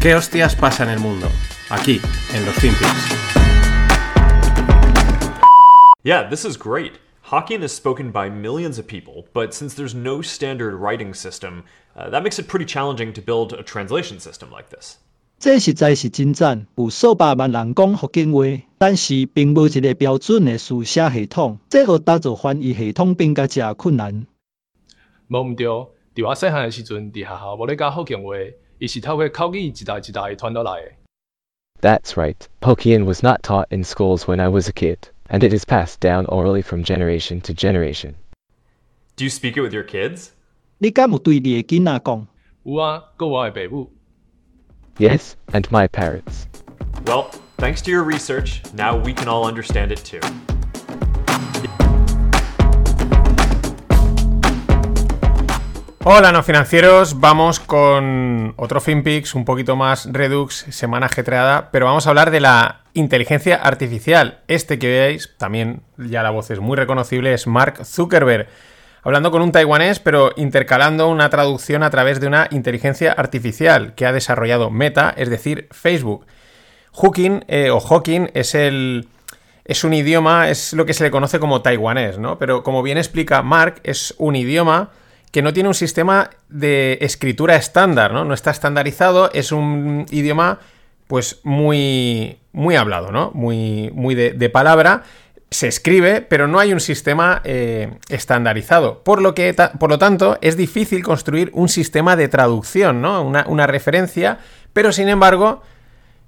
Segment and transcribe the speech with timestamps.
[0.00, 1.28] ¿Qué hostias pasa en el mundo?
[1.70, 2.00] Aquí,
[2.34, 3.14] en los Finpics.
[6.02, 6.92] Yeah, this is great.
[7.24, 11.64] Hokkien is spoken by millions of people, but since there's no standard writing system,
[11.96, 14.98] uh, that makes it pretty challenging to build a translation system like this.
[15.38, 18.44] 这实在是真赞，有数百万人讲福建话，
[18.78, 24.26] 但是并无一个标准的书写系统，这互打造翻译系统变甲真困难。
[25.28, 28.34] 无毋对，伫我细汉的时阵，伫学校无咧教福建话，
[31.81, 32.47] that's right.
[32.63, 35.99] Hokkien was not taught in schools when I was a kid, and it is passed
[35.99, 38.15] down orally from generation to generation.
[39.17, 40.31] Do you speak it with your kids?
[44.97, 46.47] Yes, and my parents.
[47.05, 50.21] Well, thanks to your research, now we can all understand it too.
[56.03, 57.19] Hola, no financieros.
[57.19, 62.39] Vamos con otro FinPix, un poquito más Redux, semana ajetreada, pero vamos a hablar de
[62.39, 64.39] la inteligencia artificial.
[64.47, 68.47] Este que veáis, también ya la voz es muy reconocible, es Mark Zuckerberg.
[69.03, 74.07] Hablando con un taiwanés, pero intercalando una traducción a través de una inteligencia artificial que
[74.07, 76.25] ha desarrollado Meta, es decir, Facebook.
[76.93, 79.07] Hooking eh, o Hawking es el.
[79.65, 82.39] Es un idioma, es lo que se le conoce como taiwanés, ¿no?
[82.39, 84.89] Pero como bien explica Mark, es un idioma
[85.31, 88.25] que no tiene un sistema de escritura estándar, ¿no?
[88.25, 90.59] No está estandarizado, es un idioma
[91.07, 93.31] pues muy, muy hablado, ¿no?
[93.33, 95.03] Muy, muy de, palabra.
[95.49, 99.03] Se escribe, pero no hay un sistema eh, estandarizado.
[99.03, 103.21] Por lo, que, por lo tanto, es difícil construir un sistema de traducción, ¿no?
[103.23, 104.39] Una, una referencia,
[104.73, 105.61] pero sin embargo,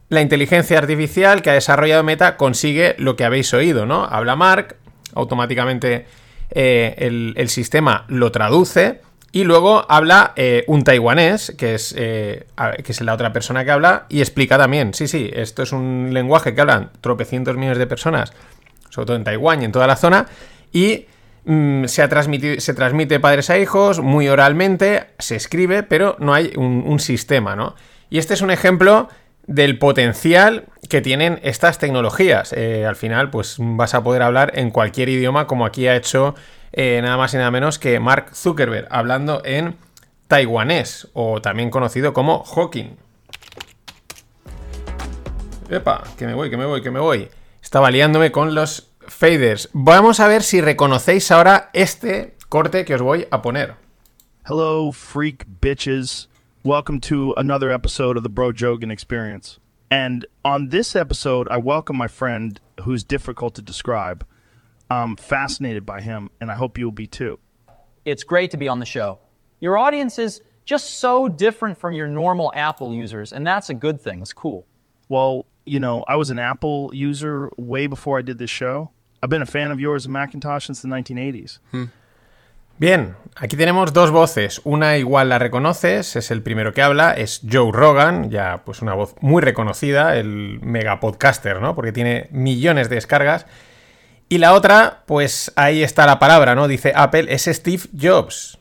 [0.10, 4.06] la inteligencia artificial que ha desarrollado Meta consigue lo que habéis oído, ¿no?
[4.06, 4.76] Habla Mark,
[5.14, 6.06] automáticamente
[6.52, 12.46] eh, el, sistema lo traduce y luego habla eh, un taiwanés, que es, eh,
[12.84, 16.10] que es la otra persona que habla, y explica también, sí, sí, esto es un
[16.12, 18.34] lenguaje que hablan tropecientos millones de personas,
[18.90, 20.28] sobre todo en Taiwán y en toda la zona,
[20.72, 21.08] y
[21.46, 26.34] mmm, se, ha transmitido, se transmite padres a hijos muy oralmente, se escribe, pero no
[26.36, 27.76] hay un, un sistema, ¿no?
[28.12, 29.10] Y este es un ejemplo
[29.48, 32.54] del potencial que tienen estas tecnologías.
[32.54, 36.36] Eh, al final, pues vas a poder hablar en cualquier idioma, como aquí ha hecho
[36.72, 39.76] eh, nada más y nada menos que Mark Zuckerberg, hablando en
[40.28, 42.96] taiwanés, o también conocido como Hawking.
[45.68, 47.28] Epa, que me voy, que me voy, que me voy.
[47.60, 49.72] Estaba liándome con los faders.
[49.74, 53.74] Vamos a ver si reconocéis ahora este corte que os voy a poner.
[54.48, 56.30] Hello, freak bitches.
[56.64, 59.63] Welcome to another episode of the Bro Jogan Experience.
[59.94, 64.26] And on this episode, I welcome my friend who's difficult to describe.
[64.90, 67.38] I'm fascinated by him, and I hope you'll be too.
[68.04, 69.20] It's great to be on the show.
[69.60, 74.02] Your audience is just so different from your normal Apple users, and that's a good
[74.02, 74.24] thing.
[74.24, 74.66] It's cool.
[75.10, 78.90] Well, you know, I was an Apple user way before I did this show.
[79.22, 81.60] I've been a fan of yours and Macintosh since the 1980s.
[81.70, 81.84] Hmm.
[82.78, 84.62] Bien, aquí tenemos dos voces.
[84.64, 88.94] Una igual la reconoces, es el primero que habla, es Joe Rogan, ya pues una
[88.94, 91.76] voz muy reconocida, el mega podcaster, ¿no?
[91.76, 93.46] Porque tiene millones de descargas.
[94.28, 96.68] Y la otra, pues ahí está la palabra, ¿no?
[96.68, 98.58] Dice Apple, es Steve Jobs.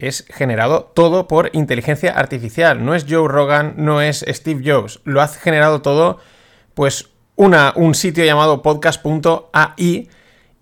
[0.00, 2.84] Es generado todo por inteligencia artificial.
[2.84, 5.00] No es Joe Rogan, no es Steve Jobs.
[5.04, 6.18] Lo ha generado todo,
[6.74, 10.08] pues, una, un sitio llamado podcast.ai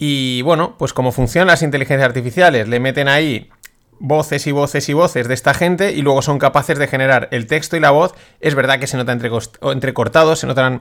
[0.03, 3.51] y bueno, pues como funcionan las inteligencias artificiales, le meten ahí
[3.99, 7.47] voces y voces y voces de esta gente y luego son capaces de generar el
[7.47, 8.15] texto y la voz.
[8.41, 10.81] Es verdad que se nota entrecortados, se notan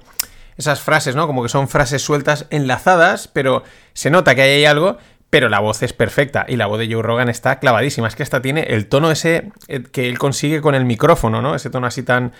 [0.55, 1.27] esas frases, ¿no?
[1.27, 4.97] Como que son frases sueltas enlazadas, pero se nota que ahí hay algo,
[5.29, 8.07] pero la voz es perfecta y la voz de Joe Rogan está clavadísima.
[8.07, 11.55] Es que hasta tiene el tono ese eh, que él consigue con el micrófono, ¿no?
[11.55, 12.31] Ese tono así tan...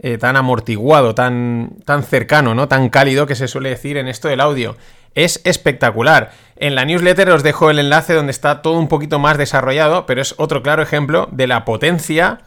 [0.00, 2.68] Eh, tan amortiguado, tan, tan cercano, ¿no?
[2.68, 4.76] Tan cálido que se suele decir en esto del audio.
[5.14, 6.32] Es espectacular.
[6.56, 10.20] En la newsletter os dejo el enlace donde está todo un poquito más desarrollado, pero
[10.20, 12.40] es otro claro ejemplo de la potencia,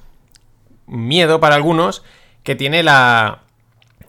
[0.88, 2.04] miedo para algunos,
[2.44, 3.40] que tiene la,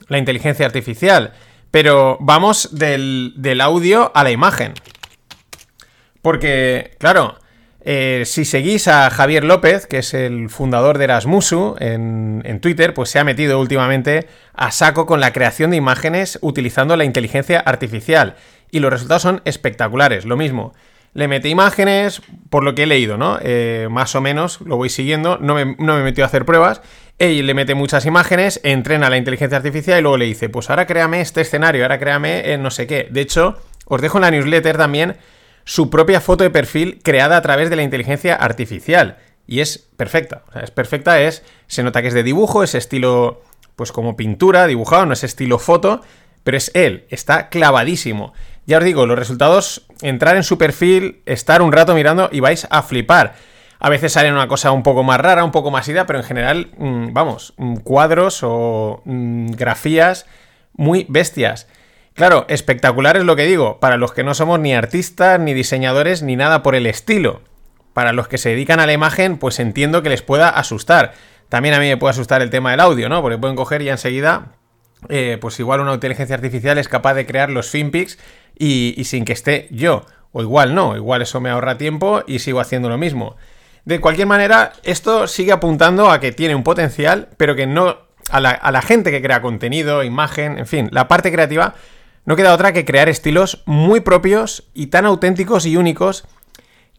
[0.09, 1.33] la inteligencia artificial.
[1.71, 4.75] Pero vamos del, del, audio a la imagen.
[6.21, 7.37] Porque, claro,
[7.85, 13.11] eh, si seguís a Javier López, que es el fundador de Erasmusu en, Twitter, pues
[13.11, 18.37] se ha metido últimamente a saco con la creación de imágenes utilizando la inteligencia artificial.
[18.71, 20.25] Y los resultados son espectaculares.
[20.25, 20.75] Lo mismo,
[21.13, 23.39] le mete imágenes, por lo que he leído, ¿no?
[23.43, 26.83] Eh, más o menos, lo voy siguiendo, no me, no me metió a hacer pruebas.
[27.19, 30.87] Él le mete muchas imágenes, entrena la inteligencia artificial y luego le dice, pues ahora
[30.87, 33.09] créame este escenario, ahora créame no sé qué.
[33.11, 35.17] De hecho, os dejo en la newsletter también
[35.65, 39.19] su propia foto de perfil creada a través de la inteligencia artificial.
[39.47, 40.43] Y es perfecta.
[40.63, 41.43] Es perfecta, es.
[41.67, 43.43] Se nota que es de dibujo, es estilo
[43.77, 46.03] pues como pintura, dibujado, no es estilo foto,
[46.45, 48.33] pero es él, está clavadísimo.
[48.67, 52.67] Ya os digo, los resultados, entrar en su perfil, estar un rato mirando y vais
[52.71, 53.35] a flipar.
[53.81, 56.25] A veces sale una cosa un poco más rara, un poco más ida, pero en
[56.25, 60.27] general, mm, vamos, mm, cuadros o mm, grafías
[60.75, 61.67] muy bestias.
[62.15, 66.23] Claro, espectacular es lo que digo, para los que no somos ni artistas, ni diseñadores,
[66.23, 67.41] ni nada por el estilo.
[67.95, 71.15] Para los que se dedican a la imagen, pues entiendo que les pueda asustar.
[71.49, 73.23] También a mí me puede asustar el tema del audio, ¿no?
[73.23, 74.53] Porque pueden coger y enseguida,
[75.09, 78.19] eh, pues igual una inteligencia artificial es capaz de crear los finpics
[78.59, 80.07] y, y sin que esté yo.
[80.33, 83.37] O igual no, igual eso me ahorra tiempo y sigo haciendo lo mismo.
[83.85, 87.99] De cualquier manera, esto sigue apuntando a que tiene un potencial, pero que no.
[88.31, 91.75] A la, gente que crea contenido, imagen, en fin, la parte creativa,
[92.25, 96.25] no queda otra que crear estilos muy propios y tan auténticos y únicos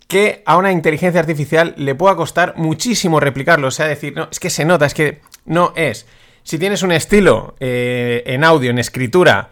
[0.08, 3.68] que a una inteligencia artificial le pueda costar muchísimo replicarlo.
[3.68, 6.06] O sea, decir, no, es que se nota, es que no es.
[6.44, 9.52] Si tienes un estilo eh, en audio, en escritura,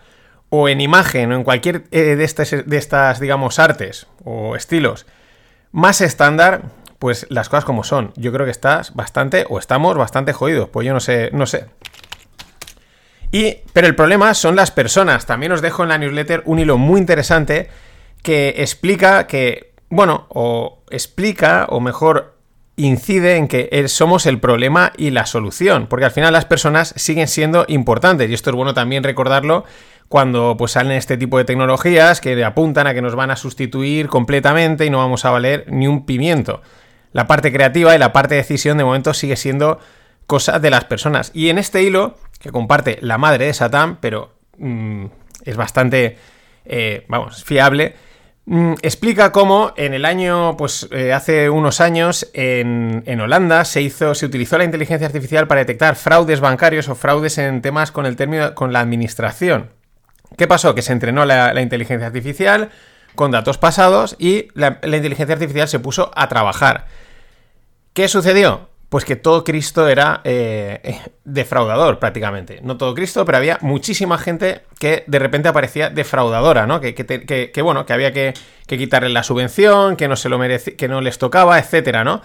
[0.50, 5.08] o en imagen, o en cualquier eh, de, estas, de estas, digamos, artes o estilos
[5.72, 6.64] más estándar,
[7.00, 8.12] pues las cosas como son.
[8.18, 10.70] Yo creo que estás bastante, o estamos bastante jodidos.
[10.70, 11.68] Pues yo no sé, no sé.
[13.32, 15.26] Y, pero el problema son las personas.
[15.26, 17.70] También os dejo en la newsletter un hilo muy interesante
[18.22, 22.38] que explica que bueno, o explica, o mejor
[22.78, 27.28] incide en que somos el problema y la solución, porque al final las personas siguen
[27.28, 29.66] siendo importantes y esto es bueno también recordarlo
[30.08, 34.08] cuando pues salen este tipo de tecnologías que apuntan a que nos van a sustituir
[34.08, 36.62] completamente y no vamos a valer ni un pimiento.
[37.12, 39.80] La parte creativa y la parte de decisión de momento sigue siendo
[40.28, 41.32] cosa de las personas.
[41.34, 45.06] Y en este hilo, que comparte la madre de Satán, pero mmm,
[45.44, 46.18] es bastante,
[46.66, 47.96] eh, vamos, fiable,
[48.46, 53.82] Mm, explica cómo en el año, pues eh, hace unos años, en, en, Holanda se
[53.82, 58.06] hizo, se utilizó la inteligencia artificial para detectar fraudes bancarios o fraudes en temas con
[58.06, 59.70] el término, con la administración.
[60.38, 60.74] ¿Qué pasó?
[60.74, 62.72] Que se entrenó la, inteligencia artificial
[63.16, 66.88] con datos pasados y la inteligencia artificial se puso a trabajar.
[67.94, 68.71] ¿Qué sucedió?
[68.92, 72.60] Pues que todo Cristo era eh, defraudador prácticamente.
[72.62, 76.82] No todo Cristo, pero había muchísima gente que de repente aparecía defraudadora, ¿no?
[76.82, 78.34] Que, bueno, que había que,
[78.68, 82.22] quitarle la subvención, que no se lo merece, que no les tocaba, etcétera, ¿no?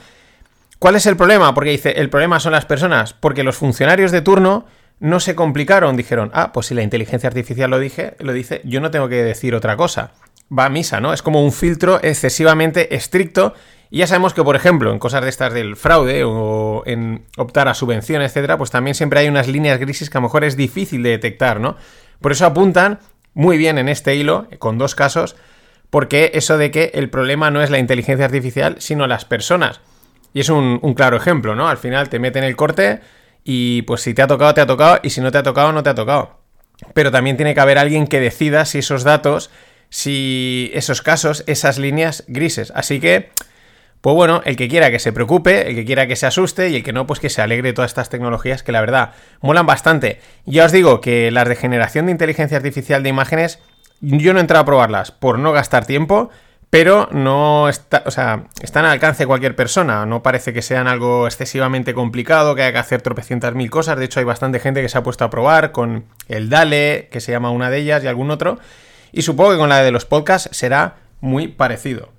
[0.80, 1.54] ¿Cuál es el problema?
[1.54, 4.66] Porque dice, el problema son las personas, porque los funcionarios de turno
[4.98, 8.80] no se complicaron, dijeron, ah, pues si la inteligencia artificial lo, dije, lo dice, yo
[8.80, 10.14] no tengo que decir otra cosa.
[10.46, 11.12] Va a misa, ¿no?
[11.12, 13.54] Es como un filtro excesivamente estricto
[13.90, 17.68] y ya sabemos que, por ejemplo, en cosas de estas del fraude o en optar
[17.68, 20.56] a subvenciones, etcétera, pues también siempre hay unas líneas grises que a lo mejor es
[20.56, 21.76] difícil de detectar, ¿no?
[22.20, 22.98] Por eso apuntan
[23.34, 25.36] muy bien en este hilo, con dos casos,
[25.90, 29.80] porque eso de que el problema no es la inteligencia artificial, sino las personas.
[30.32, 31.68] Y es un, un claro ejemplo, ¿no?
[31.68, 33.00] Al final te meten el corte
[33.44, 35.72] y pues si te ha tocado, te ha tocado, y si no te ha tocado,
[35.72, 36.40] no te ha tocado.
[36.94, 39.50] Pero también tiene que haber alguien que decida si esos datos,
[39.88, 42.72] si esos casos, esas líneas grises.
[42.74, 43.30] Así que
[44.06, 46.76] pues bueno, el que quiera que se preocupe, el que quiera que se asuste y
[46.76, 49.66] el que no, pues que se alegre de todas estas tecnologías que la verdad molan
[49.66, 50.20] bastante.
[50.44, 53.58] Ya os digo que las de generación de inteligencia artificial de imágenes,
[54.00, 56.30] yo no he entrado a probarlas por no gastar tiempo,
[56.70, 60.06] pero no está, o sea, están al alcance de cualquier persona.
[60.06, 63.98] No parece que sean algo excesivamente complicado, que haya que hacer tropecientas mil cosas.
[63.98, 67.20] De hecho, hay bastante gente que se ha puesto a probar con el Dale, que
[67.20, 68.60] se llama una de ellas, y algún otro.
[69.10, 72.14] Y supongo que con la de los podcasts será muy parecido.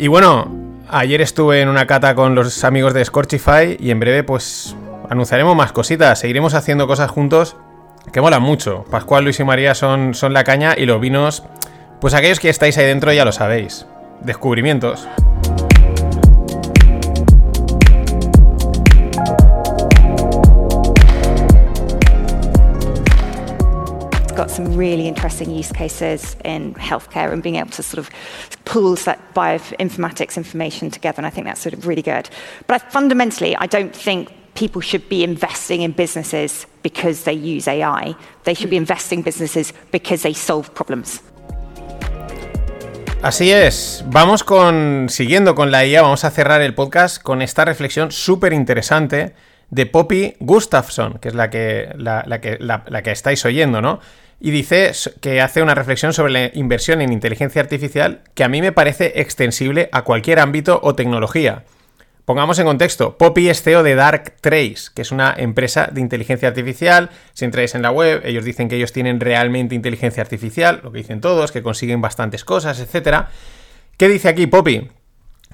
[0.00, 0.50] Y bueno,
[0.88, 4.74] ayer estuve en una cata con los amigos de Scorchify y en breve pues
[5.10, 7.58] anunciaremos más cositas, seguiremos haciendo cosas juntos
[8.10, 8.86] que molan mucho.
[8.90, 11.44] Pascual, Luis y María son, son la caña y los vinos,
[12.00, 13.84] pues aquellos que estáis ahí dentro ya lo sabéis.
[14.22, 15.06] Descubrimientos.
[24.40, 28.08] got some really interesting use cases in healthcare and being able to sort of
[28.70, 31.18] pull that bioinformatics information together.
[31.18, 32.30] And I think that's sort of really good.
[32.68, 37.66] But I, fundamentally, I don't think people should be investing in businesses because they use
[37.66, 38.14] AI.
[38.44, 41.20] They should be investing businesses because they solve problems.
[43.22, 47.66] Así es, vamos con, siguiendo con la IA, vamos a cerrar el podcast con esta
[47.66, 49.34] reflexión súper interesante
[49.68, 53.82] de Poppy Gustafsson, que es la que, la, la que, la, la que estáis oyendo,
[53.82, 54.00] ¿no?
[54.40, 58.62] Y dice que hace una reflexión sobre la inversión en inteligencia artificial que a mí
[58.62, 61.64] me parece extensible a cualquier ámbito o tecnología.
[62.24, 67.10] Pongamos en contexto, Poppy es CEO de Darktrace, que es una empresa de inteligencia artificial.
[67.32, 70.98] Si entráis en la web, ellos dicen que ellos tienen realmente inteligencia artificial, lo que
[70.98, 73.26] dicen todos, que consiguen bastantes cosas, etc.
[73.96, 74.90] ¿Qué dice aquí Poppy?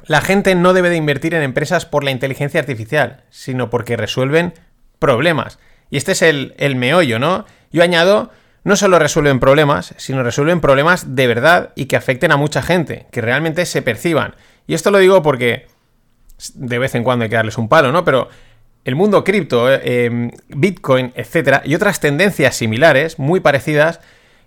[0.05, 4.53] La gente no debe de invertir en empresas por la inteligencia artificial, sino porque resuelven
[4.99, 5.59] problemas.
[5.91, 7.47] Y este es el, el meollo, ¿no?
[7.73, 8.31] Yo añado,
[8.67, 13.07] no solo resuelven problemas, sino resuelven problemas de verdad y que afecten a mucha gente,
[13.13, 14.35] que realmente se perciban.
[14.67, 15.69] Y esto lo digo porque
[16.55, 18.05] de vez en cuando hay que darles un palo, ¿no?
[18.05, 18.29] Pero
[18.85, 24.01] el mundo cripto, eh, Bitcoin, etcétera, y otras tendencias similares, muy parecidas,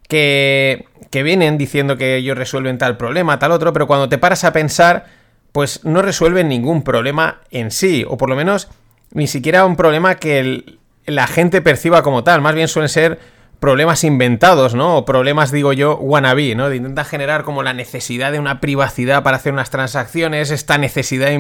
[0.09, 4.43] que, que vienen diciendo que ellos resuelven tal problema, tal otro, pero cuando te paras
[4.43, 5.05] a pensar
[5.53, 8.67] pues no resuelven ningún problema en sí, o por lo menos
[9.11, 14.03] ni siquiera un problema que la gente perciba como tal, más bien suelen ser problemas
[14.03, 14.97] inventados, ¿no?
[14.97, 16.69] O problemas, digo yo, wannabe, ¿no?
[16.69, 21.31] De generar como la necesidad de una privacidad para hacer unas transacciones, esta necesidad,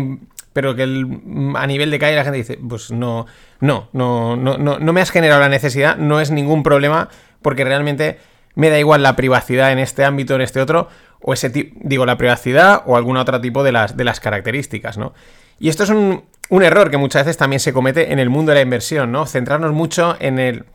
[0.53, 3.25] pero que a nivel de calle la gente dice, pues no,
[3.61, 7.09] no, no, no, no, no me has generado la necesidad, no es ningún problema,
[7.41, 8.19] porque realmente
[8.55, 10.89] me da igual la privacidad en este ámbito, en este otro,
[11.21, 14.97] o ese tipo, digo, la privacidad o algún otro tipo de las, de las características,
[14.97, 15.13] ¿no?
[15.59, 18.51] Y esto es un, un, error que muchas veces también se comete en el mundo
[18.51, 19.25] de la inversión, ¿no?
[19.25, 20.65] Centrarnos mucho en, el,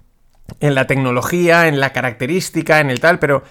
[0.60, 3.42] en la tecnología, en la característica, en el tal, pero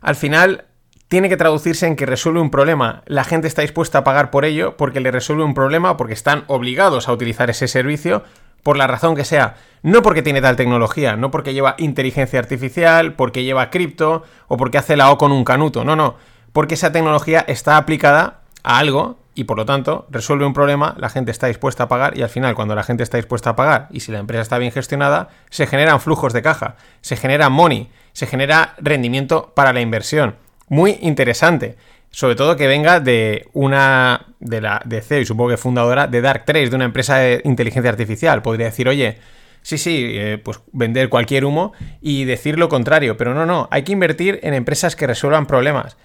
[0.00, 0.64] al final
[1.08, 3.02] tiene que traducirse en que resuelve un problema.
[3.06, 6.44] La gente está dispuesta a pagar por ello porque le resuelve un problema porque están
[6.46, 8.22] obligados a utilizar ese servicio
[8.62, 9.56] por la razón que sea.
[9.82, 14.78] No porque tiene tal tecnología, no porque lleva inteligencia artificial, porque lleva cripto o porque
[14.78, 15.84] hace la O con un canuto.
[15.84, 16.16] No, no
[16.52, 21.08] porque esa tecnología está aplicada a algo y por lo tanto resuelve un problema, la
[21.08, 23.88] gente está dispuesta a pagar y al final cuando la gente está dispuesta a pagar
[23.90, 27.90] y si la empresa está bien gestionada, se generan flujos de caja, se genera money,
[28.12, 30.36] se genera rendimiento para la inversión.
[30.68, 31.76] Muy interesante.
[32.12, 36.20] Sobre todo que venga de una de la de CEO y supongo que fundadora de
[36.20, 38.42] Dark Trace, de una empresa de inteligencia artificial.
[38.42, 39.18] Podría decir, oye,
[39.62, 43.16] sí, sí, eh, pues vender cualquier humo y decir lo contrario.
[43.16, 45.96] Pero no, no, hay que invertir en empresas que resuelvan problemas.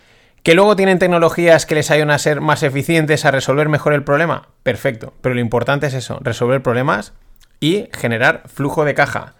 [0.45, 4.03] ¿Que luego tienen tecnologías que les ayudan a ser más eficientes, a resolver mejor el
[4.03, 4.49] problema?
[4.61, 5.11] Perfecto.
[5.21, 7.13] Pero lo importante es eso, resolver problemas
[7.59, 9.33] y generar flujo de caja.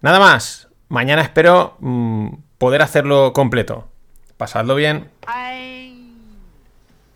[0.00, 0.68] Nada más.
[0.88, 3.88] Mañana espero mmm, poder hacerlo completo.
[4.38, 5.10] Pasadlo bien.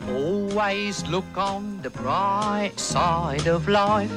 [0.07, 4.13] Always look on the bright side of life.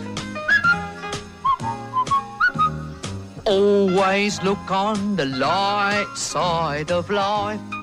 [3.46, 7.78] Always look on the light side of life.